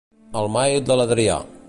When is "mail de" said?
0.55-0.97